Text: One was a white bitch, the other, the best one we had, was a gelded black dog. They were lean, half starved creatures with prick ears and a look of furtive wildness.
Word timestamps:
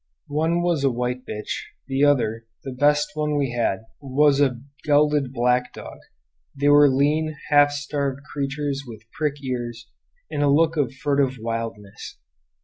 One 0.33 0.63
was 0.63 0.83
a 0.83 0.89
white 0.89 1.27
bitch, 1.27 1.47
the 1.85 2.03
other, 2.05 2.47
the 2.63 2.71
best 2.71 3.11
one 3.13 3.37
we 3.37 3.51
had, 3.51 3.81
was 3.99 4.41
a 4.41 4.59
gelded 4.83 5.31
black 5.31 5.71
dog. 5.73 5.99
They 6.59 6.69
were 6.69 6.89
lean, 6.89 7.37
half 7.49 7.69
starved 7.71 8.23
creatures 8.23 8.81
with 8.83 9.03
prick 9.11 9.35
ears 9.43 9.91
and 10.31 10.41
a 10.41 10.49
look 10.49 10.75
of 10.75 10.91
furtive 10.91 11.37
wildness. 11.39 12.17